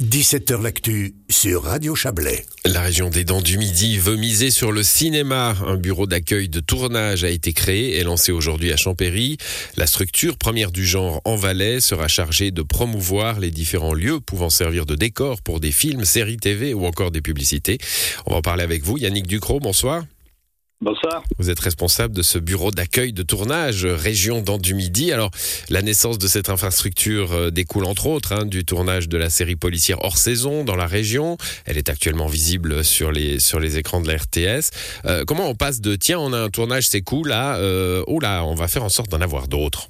[0.00, 2.46] 17h L'actu sur Radio Chablais.
[2.64, 5.54] La région des Dents du Midi veut miser sur le cinéma.
[5.66, 9.36] Un bureau d'accueil de tournage a été créé et lancé aujourd'hui à Champéry.
[9.76, 14.48] La structure, première du genre en Valais, sera chargée de promouvoir les différents lieux pouvant
[14.48, 17.76] servir de décor pour des films, séries TV ou encore des publicités.
[18.24, 18.96] On va en parler avec vous.
[18.96, 20.04] Yannick Ducrot, bonsoir.
[20.82, 21.22] Bonsoir.
[21.38, 25.12] Vous êtes responsable de ce bureau d'accueil de tournage région dans du Midi.
[25.12, 25.30] Alors,
[25.68, 29.56] la naissance de cette infrastructure euh, découle entre autres hein, du tournage de la série
[29.56, 31.36] policière hors saison dans la région.
[31.66, 34.70] Elle est actuellement visible sur les sur les écrans de la RTS.
[35.04, 38.18] Euh, comment on passe de tiens, on a un tournage, c'est cool, à euh, oh
[38.18, 39.86] là, on va faire en sorte d'en avoir d'autres?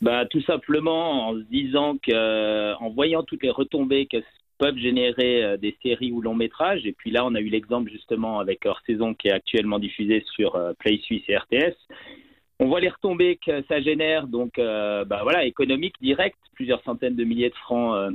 [0.00, 4.18] Bah, tout simplement en se disant que, en voyant toutes les retombées que
[4.58, 6.84] peuvent générer euh, des séries ou longs métrages.
[6.84, 10.24] Et puis là, on a eu l'exemple justement avec Hors Saison qui est actuellement diffusé
[10.34, 11.74] sur euh, Play Suisse et RTS.
[12.60, 17.16] On voit les retombées que ça génère, donc euh, bah voilà, économique direct, plusieurs centaines
[17.16, 18.14] de milliers de francs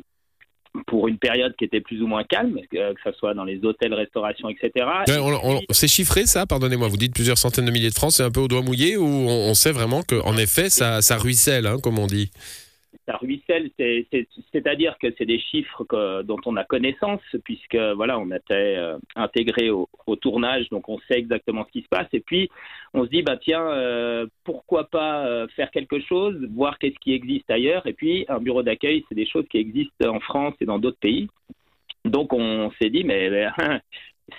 [0.87, 3.93] pour une période qui était plus ou moins calme, que ce soit dans les hôtels,
[3.93, 4.85] restaurations, etc.
[5.71, 8.39] c'est chiffré ça, pardonnez-moi, vous dites plusieurs centaines de milliers de francs, c'est un peu
[8.39, 12.07] au doigt mouillé ou on, sait vraiment qu'en effet ça, ça ruisselle, hein, comme on
[12.07, 12.31] dit?
[13.09, 15.83] Ça ruisselle, c'est-à-dire que c'est des chiffres
[16.23, 19.87] dont on a connaissance, puisque voilà, on était euh, intégré au,
[20.21, 22.07] tournage, donc on sait exactement ce qui se passe.
[22.13, 22.49] Et puis,
[22.93, 27.13] on se dit, bah tiens, euh, pourquoi pas euh, faire quelque chose, voir qu'est-ce qui
[27.13, 27.87] existe ailleurs.
[27.87, 30.99] Et puis, un bureau d'accueil, c'est des choses qui existent en France et dans d'autres
[30.99, 31.27] pays.
[32.05, 33.47] Donc, on s'est dit, mais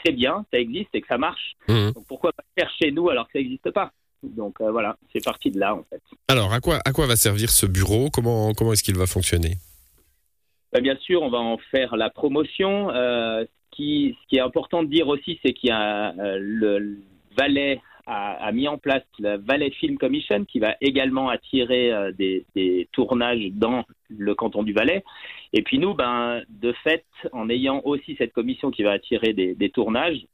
[0.04, 1.54] c'est bien, ça existe et que ça marche.
[1.68, 1.92] Mmh.
[1.92, 3.90] Donc, pourquoi pas faire chez nous alors que ça n'existe pas?
[4.22, 6.02] Donc euh, voilà, c'est parti de là en fait.
[6.30, 8.08] Alors à quoi, à quoi va servir ce bureau?
[8.08, 9.54] Comment, comment est-ce qu'il va fonctionner?
[10.72, 12.88] Bah, Bien sûr, on va en faire la promotion.
[12.92, 16.98] Euh, ce, qui, est important de dire aussi, c'est qu'il y a euh, le
[17.36, 22.88] Valais a, mis en place la Valais Film Commission qui va également attirer des, des,
[22.92, 25.02] tournages dans le canton du Valais.
[25.52, 29.70] Et puis nous, ben, de fait, en ayant aussi cette commission qui va attirer des
[29.70, 30.26] tournages,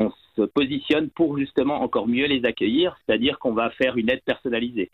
[0.00, 4.22] on se positionne pour justement encore mieux les accueillir, c'est-à-dire qu'on va faire une aide
[4.24, 4.90] personnalisée.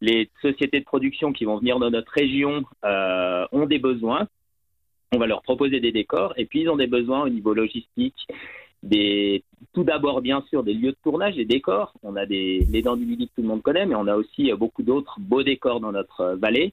[0.00, 4.26] Les sociétés de production qui vont venir dans notre région euh, ont des besoins.
[5.12, 8.26] On va leur proposer des décors et puis ils ont des besoins au niveau logistique,
[9.72, 11.92] tout d'abord bien sûr des lieux de tournage, des décors.
[12.02, 14.16] On a des les dents du midi que tout le monde connaît, mais on a
[14.16, 16.72] aussi beaucoup d'autres beaux décors dans notre vallée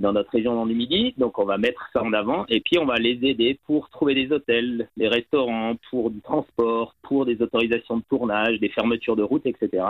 [0.00, 1.14] dans notre région dans du Midi.
[1.18, 4.14] Donc on va mettre ça en avant et puis on va les aider pour trouver
[4.14, 9.22] des hôtels, des restaurants, pour du transport, pour des autorisations de tournage, des fermetures de
[9.22, 9.84] routes, etc.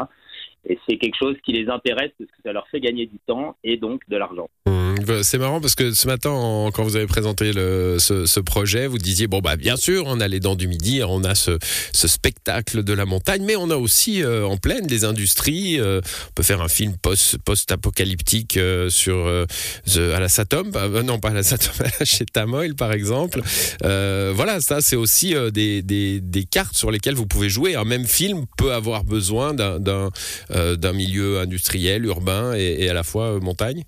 [0.66, 3.56] Et c'est quelque chose qui les intéresse parce que ça leur fait gagner du temps
[3.64, 4.48] et donc de l'argent.
[4.66, 4.83] Mmh,
[5.22, 9.40] c'est marrant parce que ce matin, quand vous avez présenté ce, projet, vous disiez bon
[9.40, 11.58] bah bien sûr, on a les dents du midi, on a ce,
[11.92, 15.80] spectacle de la montagne, mais on a aussi euh, en pleine des industries.
[15.80, 20.70] Euh, on peut faire un film post post apocalyptique euh, sur à la Satom,
[21.04, 21.72] non pas à la Satom,
[22.04, 23.40] chez Tamoil par exemple.
[23.82, 27.74] voilà, ça c'est aussi des, cartes sur lesquelles vous pouvez jouer.
[27.74, 33.84] Un même film peut avoir besoin d'un milieu industriel, urbain et, à la fois montagne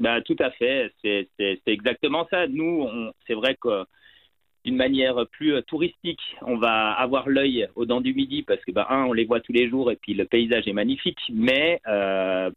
[0.00, 2.46] bah, Tout à fait, c'est exactement ça.
[2.46, 2.88] Nous,
[3.26, 3.84] c'est vrai que
[4.64, 8.72] d'une manière plus euh, touristique, on va avoir l'œil aux dents du midi parce que,
[8.72, 11.20] bah, un, on les voit tous les jours et puis le paysage est magnifique.
[11.32, 11.80] Mais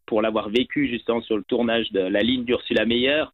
[0.06, 3.26] pour l'avoir vécu justement sur le tournage de la ligne d'Ursula Meyer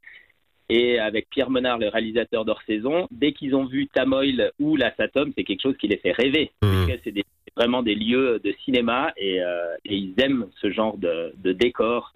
[0.70, 4.94] et avec Pierre Menard, le réalisateur d'Hors Saison, dès qu'ils ont vu Tamoil ou la
[4.96, 6.52] Satom, c'est quelque chose qui les fait rêver.
[6.62, 6.88] Mmh.
[7.04, 7.14] C'est
[7.56, 12.14] vraiment des lieux de cinéma et, euh, ils aiment ce genre de, décor.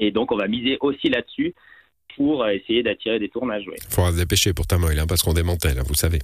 [0.00, 1.54] Et donc, on va miser aussi là-dessus
[2.16, 3.64] pour essayer d'attirer des tournages.
[3.66, 6.18] Il faudra se dépêcher pour Tamoil, hein, parce qu'on démantèle, hein, vous savez.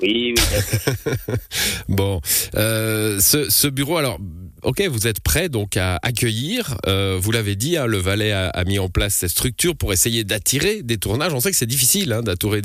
[0.00, 1.12] Oui, oui.
[1.88, 2.20] bon,
[2.56, 4.18] euh, ce, ce, bureau, alors
[4.64, 6.78] Ok, vous êtes prêt donc à accueillir.
[6.86, 10.24] Euh, vous l'avez dit, hein, le Valais a, mis en place cette structure pour essayer
[10.24, 11.34] d'attirer des tournages.
[11.34, 12.62] On sait que c'est difficile hein, d'attirer,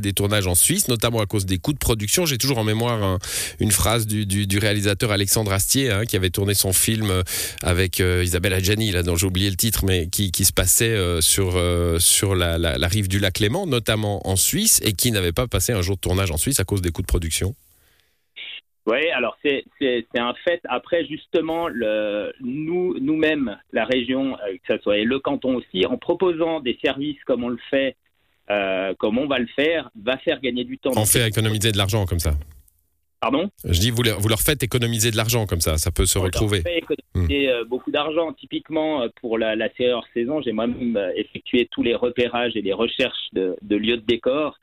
[0.00, 2.26] des, tournages en Suisse, notamment à cause des coûts de production.
[2.26, 3.18] J'ai toujours en mémoire
[3.58, 7.10] une phrase du, réalisateur Alexandre Astier hein, qui avait tourné son film
[7.62, 11.20] avec euh, Isabelle Adjani, là dont j'ai oublié le titre, mais qui, se passait euh,
[11.20, 11.60] sur
[11.98, 15.72] sur la, la rive du lac Léman, notamment en Suisse, et qui n'avait pas passé
[15.72, 17.56] un jour de tournage en Suisse à cause des coûts de production.
[18.86, 19.64] Oui, alors c'est
[20.16, 20.60] un fait.
[20.68, 25.86] Après, justement, le, nous, nous-mêmes, la région, euh, que ce soit et le canton aussi,
[25.86, 27.96] en proposant des services comme on le fait,
[28.50, 30.90] euh, comme on va le faire, va faire gagner du temps.
[30.96, 32.32] On fait économiser de l'argent comme ça.
[33.20, 33.50] Pardon?
[33.64, 36.58] Je dis, vous, vous leur faites économiser de l'argent comme ça, ça peut se retrouver.
[36.58, 37.50] On fait économiser hmm.
[37.50, 38.32] euh, beaucoup d'argent.
[38.32, 42.72] Typiquement, pour la, la série hors saison, j'ai moi-même effectué tous les repérages et les
[42.72, 44.58] recherches de, de lieux de décor.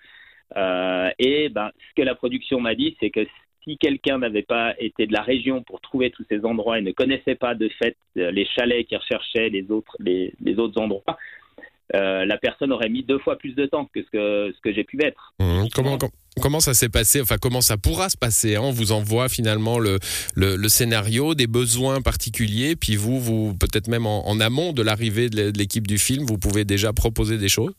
[0.57, 3.25] et ben, ce que la production m'a dit, c'est que
[3.69, 6.91] si quelqu'un n'avait pas été de la région pour trouver tous ces endroits et ne
[6.91, 11.17] connaissait pas de fait euh, les chalets qu'il recherchait, les autres, les, autres endroits,
[11.95, 14.73] euh, la personne aurait mis deux fois plus de temps que ce que, ce que
[14.73, 15.33] j'ai pu mettre.
[15.39, 15.67] Mmh.
[15.75, 16.09] Comment, com-
[16.41, 17.21] comment ça s'est passé?
[17.21, 18.61] Enfin, comment ça pourra se passer hein?
[18.63, 19.99] On vous envoie finalement le,
[20.35, 24.81] le, le scénario, des besoins particuliers, puis vous, vous peut-être même en, en amont de
[24.81, 27.73] l'arrivée de l'équipe du film, vous pouvez déjà proposer des choses?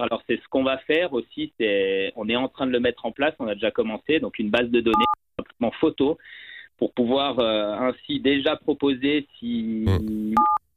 [0.00, 3.06] Alors c'est ce qu'on va faire aussi, c'est on est en train de le mettre
[3.06, 5.04] en place, on a déjà commencé, donc une base de données
[5.36, 6.18] complètement photo
[6.78, 9.84] pour pouvoir euh, ainsi déjà proposer si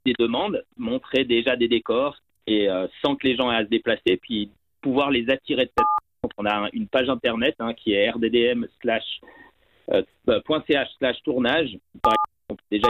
[0.05, 2.17] des demandes, montrer déjà des décors
[2.47, 5.71] et euh, sans que les gens aient à se déplacer, puis pouvoir les attirer de
[5.77, 5.87] cette
[6.23, 9.19] donc on a un- une page internet hein, qui est rddm slash
[9.91, 10.03] euh,
[10.67, 11.77] .ch slash tournage.
[12.01, 12.13] Par
[12.47, 12.87] exemple, déjà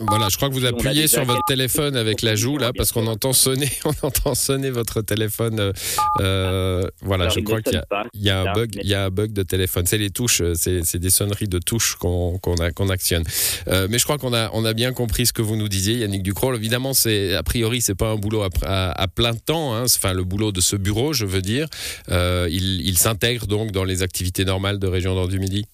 [0.00, 3.06] Voilà, je crois que vous appuyez sur votre téléphone avec la joue là, parce qu'on
[3.06, 5.60] entend sonner, on entend sonner votre téléphone.
[5.60, 5.72] euh,
[6.20, 7.84] euh, voilà, alors, je crois qu'il y a.
[8.14, 9.86] y un bug, il y a un bug de téléphone.
[9.86, 13.24] C'est les touches, euh, c'est des sonneries de touches qu'on actionne.
[13.68, 15.98] Euh, mais je crois qu'on a on a bien compris ce que vous nous disiez,
[15.98, 16.56] Yannick Ducrol.
[16.56, 19.74] Évidemment, c'est a priori c'est pas un boulot à, à- à plein temps.
[19.74, 21.66] Hein, enfin le boulot de ce bureau, je veux dire.
[22.10, 25.66] Euh, il il s'intègre donc dans les activités normales de Région Nord du Midi.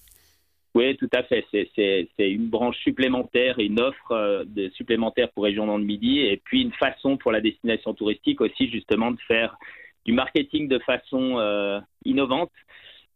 [0.75, 1.45] Oui, tout à fait.
[1.53, 6.63] C'est- une branche supplémentaire une offre euh, de supplémentaire pour Région Nord Midi et puis
[6.63, 9.57] une façon pour la destination touristique aussi justement de faire
[10.07, 12.53] du marketing de façon euh, innovante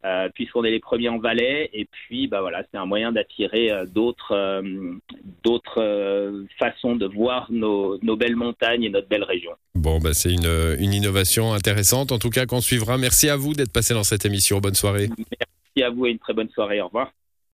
[0.05, 3.71] euh, puisqu'on est les premiers en Valais et puis bah voilà c'est un moyen d'attirer
[3.71, 4.95] euh, d'autres euh,
[5.45, 9.53] d'autres façons de voir nos, nos belles montagnes et notre belle région.
[9.75, 12.99] Bon, bah, c'est une, une innovation intéressante, en tout cas qu'on suivra.
[12.99, 14.59] Merci à vous d'être passé dans cette émission.
[14.61, 15.09] Bonne soirée.
[15.17, 16.81] Merci à vous et une très bonne soirée.
[16.81, 17.13] Au revoir.